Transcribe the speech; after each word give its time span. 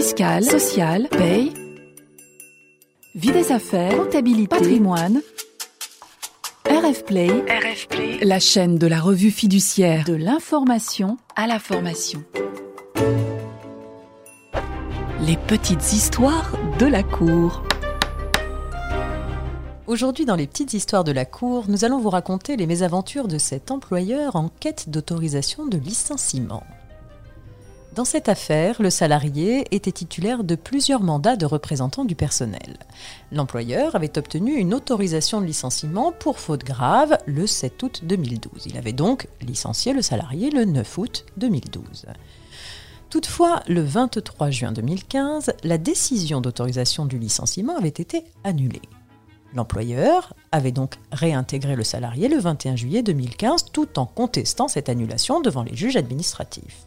fiscale, 0.00 0.44
sociale, 0.44 1.08
paye, 1.10 1.52
vie 3.16 3.32
des 3.32 3.50
affaires, 3.50 3.96
comptabilité, 3.96 4.46
patrimoine. 4.46 5.20
RF 6.70 7.04
Play, 7.04 7.26
RF 7.26 7.88
Play, 7.88 8.18
la 8.22 8.38
chaîne 8.38 8.78
de 8.78 8.86
la 8.86 9.00
revue 9.00 9.32
fiduciaire 9.32 10.04
de 10.04 10.14
l'information 10.14 11.16
à 11.34 11.48
la 11.48 11.58
formation. 11.58 12.22
Les 15.26 15.36
petites 15.36 15.92
histoires 15.92 16.52
de 16.78 16.86
la 16.86 17.02
cour. 17.02 17.64
Aujourd'hui, 19.88 20.26
dans 20.26 20.36
les 20.36 20.46
petites 20.46 20.74
histoires 20.74 21.02
de 21.02 21.10
la 21.10 21.24
cour, 21.24 21.64
nous 21.66 21.84
allons 21.84 21.98
vous 21.98 22.10
raconter 22.10 22.56
les 22.56 22.68
mésaventures 22.68 23.26
de 23.26 23.38
cet 23.38 23.72
employeur 23.72 24.36
en 24.36 24.48
quête 24.48 24.90
d'autorisation 24.90 25.66
de 25.66 25.76
licenciement. 25.76 26.62
Dans 27.98 28.04
cette 28.04 28.28
affaire, 28.28 28.80
le 28.80 28.90
salarié 28.90 29.64
était 29.74 29.90
titulaire 29.90 30.44
de 30.44 30.54
plusieurs 30.54 31.02
mandats 31.02 31.34
de 31.34 31.46
représentant 31.46 32.04
du 32.04 32.14
personnel. 32.14 32.76
L'employeur 33.32 33.96
avait 33.96 34.16
obtenu 34.16 34.54
une 34.54 34.72
autorisation 34.72 35.40
de 35.40 35.46
licenciement 35.46 36.12
pour 36.12 36.38
faute 36.38 36.62
grave 36.62 37.18
le 37.26 37.44
7 37.48 37.82
août 37.82 38.02
2012. 38.04 38.66
Il 38.66 38.78
avait 38.78 38.92
donc 38.92 39.26
licencié 39.40 39.92
le 39.92 40.00
salarié 40.00 40.50
le 40.50 40.64
9 40.64 40.96
août 40.98 41.26
2012. 41.38 42.06
Toutefois, 43.10 43.64
le 43.66 43.80
23 43.80 44.50
juin 44.50 44.70
2015, 44.70 45.54
la 45.64 45.76
décision 45.76 46.40
d'autorisation 46.40 47.04
du 47.04 47.18
licenciement 47.18 47.76
avait 47.76 47.88
été 47.88 48.22
annulée. 48.44 48.82
L'employeur 49.54 50.34
avait 50.52 50.70
donc 50.70 51.00
réintégré 51.10 51.74
le 51.74 51.82
salarié 51.82 52.28
le 52.28 52.38
21 52.38 52.76
juillet 52.76 53.02
2015 53.02 53.72
tout 53.72 53.98
en 53.98 54.06
contestant 54.06 54.68
cette 54.68 54.88
annulation 54.88 55.40
devant 55.40 55.64
les 55.64 55.74
juges 55.74 55.96
administratifs. 55.96 56.86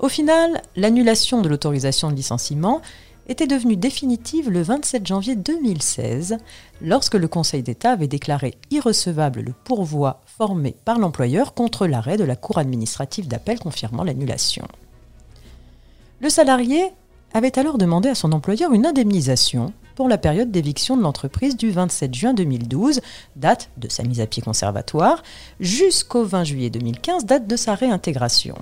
Au 0.00 0.08
final, 0.08 0.62
l'annulation 0.76 1.42
de 1.42 1.48
l'autorisation 1.50 2.10
de 2.10 2.16
licenciement 2.16 2.80
était 3.28 3.46
devenue 3.46 3.76
définitive 3.76 4.48
le 4.48 4.62
27 4.62 5.06
janvier 5.06 5.36
2016, 5.36 6.38
lorsque 6.80 7.16
le 7.16 7.28
Conseil 7.28 7.62
d'État 7.62 7.92
avait 7.92 8.08
déclaré 8.08 8.54
irrecevable 8.70 9.42
le 9.42 9.52
pourvoi 9.52 10.22
formé 10.24 10.74
par 10.86 10.98
l'employeur 10.98 11.52
contre 11.52 11.86
l'arrêt 11.86 12.16
de 12.16 12.24
la 12.24 12.34
Cour 12.34 12.56
administrative 12.56 13.28
d'appel 13.28 13.58
confirmant 13.58 14.02
l'annulation. 14.02 14.66
Le 16.22 16.30
salarié 16.30 16.82
avait 17.34 17.58
alors 17.58 17.76
demandé 17.76 18.08
à 18.08 18.14
son 18.14 18.32
employeur 18.32 18.72
une 18.72 18.86
indemnisation 18.86 19.74
pour 19.96 20.08
la 20.08 20.18
période 20.18 20.50
d'éviction 20.50 20.96
de 20.96 21.02
l'entreprise 21.02 21.58
du 21.58 21.70
27 21.70 22.14
juin 22.14 22.32
2012, 22.32 23.02
date 23.36 23.68
de 23.76 23.90
sa 23.90 24.02
mise 24.02 24.22
à 24.22 24.26
pied 24.26 24.42
conservatoire, 24.42 25.22
jusqu'au 25.60 26.24
20 26.24 26.44
juillet 26.44 26.70
2015, 26.70 27.26
date 27.26 27.46
de 27.46 27.56
sa 27.56 27.74
réintégration. 27.74 28.56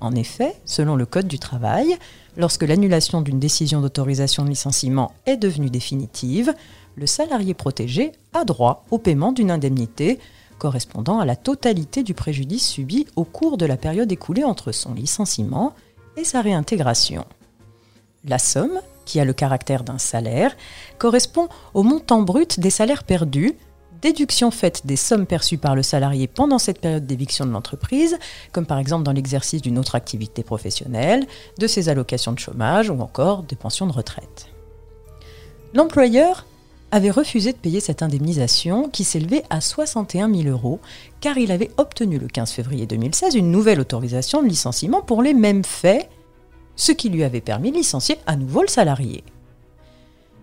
En 0.00 0.14
effet, 0.14 0.56
selon 0.64 0.96
le 0.96 1.06
Code 1.06 1.28
du 1.28 1.38
travail, 1.38 1.96
lorsque 2.36 2.62
l'annulation 2.62 3.20
d'une 3.20 3.38
décision 3.38 3.80
d'autorisation 3.80 4.44
de 4.44 4.48
licenciement 4.48 5.12
est 5.26 5.36
devenue 5.36 5.70
définitive, 5.70 6.54
le 6.96 7.06
salarié 7.06 7.54
protégé 7.54 8.12
a 8.32 8.44
droit 8.44 8.84
au 8.90 8.98
paiement 8.98 9.32
d'une 9.32 9.50
indemnité 9.50 10.18
correspondant 10.58 11.18
à 11.18 11.24
la 11.24 11.36
totalité 11.36 12.02
du 12.02 12.14
préjudice 12.14 12.68
subi 12.68 13.06
au 13.16 13.24
cours 13.24 13.56
de 13.56 13.66
la 13.66 13.76
période 13.76 14.12
écoulée 14.12 14.44
entre 14.44 14.72
son 14.72 14.94
licenciement 14.94 15.74
et 16.16 16.24
sa 16.24 16.42
réintégration. 16.42 17.24
La 18.24 18.38
somme, 18.38 18.80
qui 19.06 19.18
a 19.18 19.24
le 19.24 19.32
caractère 19.32 19.82
d'un 19.82 19.98
salaire, 19.98 20.54
correspond 20.98 21.48
au 21.72 21.82
montant 21.82 22.22
brut 22.22 22.60
des 22.60 22.70
salaires 22.70 23.04
perdus 23.04 23.54
déduction 24.02 24.50
faite 24.50 24.86
des 24.86 24.96
sommes 24.96 25.26
perçues 25.26 25.58
par 25.58 25.74
le 25.74 25.82
salarié 25.82 26.26
pendant 26.26 26.58
cette 26.58 26.80
période 26.80 27.06
d'éviction 27.06 27.46
de 27.46 27.50
l'entreprise, 27.50 28.18
comme 28.52 28.66
par 28.66 28.78
exemple 28.78 29.04
dans 29.04 29.12
l'exercice 29.12 29.62
d'une 29.62 29.78
autre 29.78 29.94
activité 29.94 30.42
professionnelle, 30.42 31.26
de 31.58 31.66
ses 31.66 31.88
allocations 31.88 32.32
de 32.32 32.38
chômage 32.38 32.90
ou 32.90 33.00
encore 33.00 33.42
des 33.42 33.56
pensions 33.56 33.86
de 33.86 33.92
retraite. 33.92 34.48
L'employeur 35.74 36.46
avait 36.90 37.10
refusé 37.10 37.52
de 37.52 37.58
payer 37.58 37.80
cette 37.80 38.02
indemnisation 38.02 38.88
qui 38.88 39.04
s'élevait 39.04 39.44
à 39.50 39.60
61 39.60 40.32
000 40.34 40.48
euros 40.48 40.80
car 41.20 41.38
il 41.38 41.52
avait 41.52 41.70
obtenu 41.76 42.18
le 42.18 42.26
15 42.26 42.50
février 42.50 42.86
2016 42.86 43.36
une 43.36 43.50
nouvelle 43.52 43.80
autorisation 43.80 44.42
de 44.42 44.48
licenciement 44.48 45.00
pour 45.00 45.22
les 45.22 45.34
mêmes 45.34 45.64
faits, 45.64 46.08
ce 46.74 46.92
qui 46.92 47.08
lui 47.08 47.22
avait 47.22 47.40
permis 47.40 47.70
de 47.70 47.76
licencier 47.76 48.18
à 48.26 48.34
nouveau 48.36 48.62
le 48.62 48.68
salarié. 48.68 49.22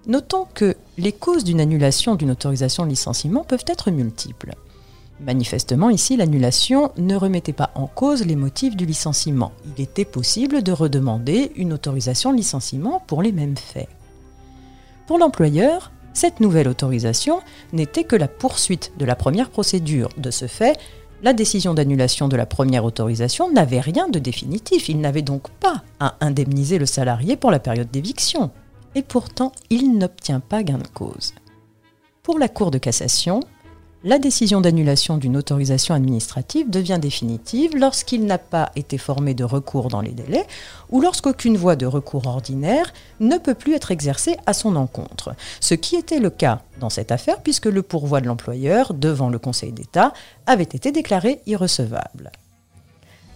Notons 0.08 0.48
que 0.54 0.76
les 0.98 1.12
causes 1.12 1.44
d'une 1.44 1.60
annulation 1.60 2.16
d'une 2.16 2.32
autorisation 2.32 2.86
de 2.86 2.90
licenciement 2.90 3.44
peuvent 3.44 3.66
être 3.68 3.92
multiples. 3.92 4.54
Manifestement, 5.20 5.90
ici, 5.90 6.16
l'annulation 6.16 6.92
ne 6.98 7.16
remettait 7.16 7.52
pas 7.52 7.72
en 7.76 7.88
cause 7.88 8.26
les 8.26 8.38
motifs 8.38 8.78
du 8.78 8.86
licenciement. 8.86 9.52
Il 9.66 9.84
était 9.84 10.06
possible 10.06 10.64
de 10.64 10.72
redemander 10.72 11.52
une 11.58 11.74
autorisation 11.74 12.32
de 12.32 12.38
licenciement 12.38 13.02
pour 13.06 13.22
les 13.22 13.34
mêmes 13.34 13.58
faits. 13.58 13.90
Pour 15.08 15.18
l'employeur, 15.18 15.92
cette 16.14 16.40
nouvelle 16.40 16.70
autorisation 16.70 17.42
n'était 17.74 18.06
que 18.06 18.16
la 18.16 18.30
poursuite 18.30 18.94
de 18.98 19.06
la 19.06 19.16
première 19.16 19.50
procédure. 19.50 20.08
De 20.18 20.32
ce 20.32 20.48
fait, 20.48 20.80
la 21.22 21.34
décision 21.34 21.74
d'annulation 21.74 22.30
de 22.30 22.38
la 22.38 22.46
première 22.46 22.86
autorisation 22.86 23.52
n'avait 23.52 23.82
rien 23.82 24.08
de 24.08 24.20
définitif. 24.20 24.88
Il 24.88 25.02
n'avait 25.02 25.22
donc 25.22 25.50
pas 25.50 25.84
à 26.00 26.16
indemniser 26.22 26.78
le 26.78 26.86
salarié 26.86 27.36
pour 27.36 27.52
la 27.52 27.60
période 27.60 27.92
d'éviction 27.92 28.52
et 28.98 29.04
pourtant 29.04 29.52
il 29.70 29.96
n'obtient 29.96 30.40
pas 30.40 30.64
gain 30.64 30.80
de 30.80 30.88
cause. 30.88 31.34
Pour 32.24 32.40
la 32.40 32.50
Cour 32.50 32.72
de 32.72 32.80
cassation, 32.80 33.42
la 34.04 34.18
décision 34.18 34.60
d'annulation 34.60 35.18
d'une 35.18 35.38
autorisation 35.38 35.94
administrative 35.94 36.72
devient 36.72 36.98
définitive 37.00 37.76
lorsqu'il 37.76 38.26
n'a 38.26 38.40
pas 38.40 38.72
été 38.76 38.98
formé 38.98 39.36
de 39.36 39.44
recours 39.44 39.90
dans 39.90 40.02
les 40.02 40.12
délais 40.12 40.48
ou 40.90 41.00
lorsqu'aucune 41.00 41.58
voie 41.58 41.76
de 41.76 41.86
recours 41.86 42.26
ordinaire 42.26 42.92
ne 43.20 43.38
peut 43.38 43.54
plus 43.54 43.76
être 43.76 43.92
exercée 43.92 44.36
à 44.48 44.54
son 44.54 44.76
encontre. 44.76 45.36
Ce 45.60 45.76
qui 45.76 45.96
était 45.96 46.20
le 46.20 46.32
cas 46.32 46.62
dans 46.80 46.90
cette 46.90 47.12
affaire 47.12 47.42
puisque 47.42 47.66
le 47.66 47.84
pourvoi 47.84 48.20
de 48.20 48.28
l'employeur 48.28 48.96
devant 48.96 49.30
le 49.30 49.38
Conseil 49.38 49.74
d'État 49.74 50.12
avait 50.48 50.64
été 50.64 50.92
déclaré 50.92 51.42
irrecevable. 51.46 52.32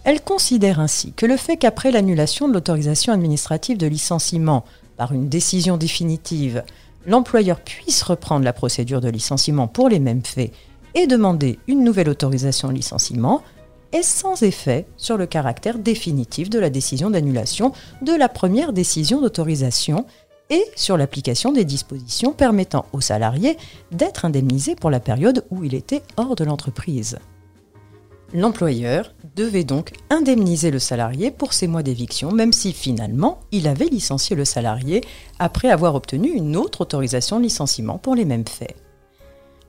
Elle 0.04 0.20
considère 0.20 0.80
ainsi 0.80 1.12
que 1.12 1.26
le 1.26 1.36
fait 1.36 1.56
qu'après 1.56 1.92
l'annulation 1.92 2.48
de 2.48 2.52
l'autorisation 2.52 3.12
administrative 3.12 3.78
de 3.78 3.86
licenciement 3.86 4.64
par 4.96 5.12
une 5.12 5.28
décision 5.28 5.76
définitive, 5.76 6.62
l'employeur 7.06 7.60
puisse 7.60 8.02
reprendre 8.02 8.44
la 8.44 8.52
procédure 8.52 9.00
de 9.00 9.08
licenciement 9.08 9.68
pour 9.68 9.88
les 9.88 9.98
mêmes 9.98 10.24
faits 10.24 10.52
et 10.94 11.06
demander 11.06 11.58
une 11.66 11.84
nouvelle 11.84 12.08
autorisation 12.08 12.68
de 12.68 12.74
licenciement 12.74 13.42
est 13.92 14.02
sans 14.02 14.42
effet 14.42 14.86
sur 14.96 15.16
le 15.16 15.26
caractère 15.26 15.78
définitif 15.78 16.48
de 16.50 16.58
la 16.58 16.70
décision 16.70 17.10
d'annulation 17.10 17.72
de 18.00 18.12
la 18.12 18.28
première 18.28 18.72
décision 18.72 19.20
d'autorisation 19.20 20.06
et 20.50 20.64
sur 20.76 20.96
l'application 20.96 21.52
des 21.52 21.64
dispositions 21.64 22.32
permettant 22.32 22.86
au 22.92 23.00
salarié 23.00 23.56
d'être 23.90 24.24
indemnisé 24.24 24.74
pour 24.74 24.90
la 24.90 25.00
période 25.00 25.44
où 25.50 25.64
il 25.64 25.74
était 25.74 26.02
hors 26.16 26.34
de 26.34 26.44
l'entreprise. 26.44 27.18
L'employeur 28.34 29.12
devait 29.36 29.64
donc 29.64 29.92
indemniser 30.08 30.70
le 30.70 30.78
salarié 30.78 31.30
pour 31.30 31.52
ses 31.52 31.66
mois 31.66 31.82
d'éviction, 31.82 32.32
même 32.32 32.54
si 32.54 32.72
finalement 32.72 33.40
il 33.52 33.68
avait 33.68 33.86
licencié 33.86 34.34
le 34.34 34.46
salarié 34.46 35.02
après 35.38 35.68
avoir 35.68 35.94
obtenu 35.94 36.30
une 36.30 36.56
autre 36.56 36.80
autorisation 36.80 37.38
de 37.38 37.44
licenciement 37.44 37.98
pour 37.98 38.14
les 38.14 38.24
mêmes 38.24 38.46
faits. 38.46 38.74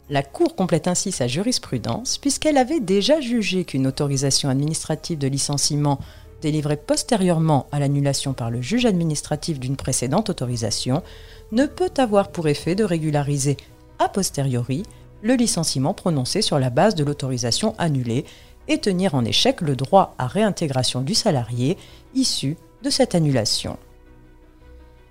La 0.09 0.23
Cour 0.23 0.55
complète 0.55 0.87
ainsi 0.87 1.11
sa 1.11 1.27
jurisprudence 1.27 2.17
puisqu'elle 2.17 2.57
avait 2.57 2.79
déjà 2.79 3.19
jugé 3.19 3.65
qu'une 3.65 3.87
autorisation 3.87 4.47
administrative 4.47 5.17
de 5.17 5.27
licenciement 5.27 5.99
délivrée 6.41 6.77
postérieurement 6.77 7.67
à 7.71 7.79
l'annulation 7.79 8.33
par 8.33 8.49
le 8.49 8.61
juge 8.61 8.85
administratif 8.85 9.59
d'une 9.59 9.77
précédente 9.77 10.29
autorisation 10.29 11.03
ne 11.51 11.65
peut 11.65 11.91
avoir 11.97 12.31
pour 12.31 12.47
effet 12.47 12.75
de 12.75 12.83
régulariser 12.85 13.57
a 13.99 14.07
posteriori 14.07 14.83
le 15.21 15.35
licenciement 15.35 15.93
prononcé 15.93 16.41
sur 16.41 16.59
la 16.59 16.69
base 16.69 16.95
de 16.95 17.03
l'autorisation 17.03 17.75
annulée 17.77 18.25
et 18.67 18.79
tenir 18.79 19.15
en 19.15 19.25
échec 19.25 19.61
le 19.61 19.75
droit 19.75 20.15
à 20.17 20.27
réintégration 20.27 21.01
du 21.01 21.13
salarié 21.15 21.77
issu 22.15 22.57
de 22.83 22.89
cette 22.89 23.15
annulation. 23.15 23.77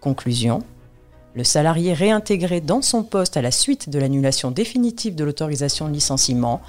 Conclusion. 0.01 0.61
Le 1.35 1.45
salarié 1.45 1.95
réintégré 1.95 2.61
dans 2.61 2.83
son 2.83 3.05
poste 3.05 3.37
à 3.37 3.43
la 3.43 3.51
suite 3.51 3.89
de 3.89 3.99
l'annulation 3.99 4.51
définitive 4.51 5.15
de 5.15 5.25
l'autorisation 5.25 5.89
de 5.89 5.95
licenciement 5.95 6.61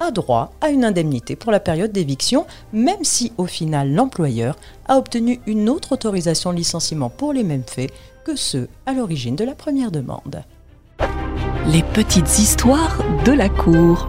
a 0.00 0.10
droit 0.10 0.52
à 0.60 0.70
une 0.70 0.84
indemnité 0.84 1.36
pour 1.36 1.52
la 1.52 1.60
période 1.60 1.92
d'éviction, 1.92 2.46
même 2.72 3.02
si 3.04 3.32
au 3.36 3.46
final 3.46 3.92
l'employeur 3.92 4.56
a 4.88 4.98
obtenu 4.98 5.40
une 5.46 5.68
autre 5.68 5.92
autorisation 5.92 6.52
de 6.52 6.58
licenciement 6.58 7.10
pour 7.10 7.32
les 7.32 7.44
mêmes 7.44 7.64
faits 7.66 7.92
que 8.24 8.36
ceux 8.36 8.68
à 8.86 8.92
l'origine 8.92 9.36
de 9.36 9.44
la 9.44 9.54
première 9.54 9.90
demande. 9.90 10.42
Les 11.66 11.82
petites 11.82 12.38
histoires 12.38 12.98
de 13.24 13.32
la 13.32 13.48
Cour. 13.48 14.08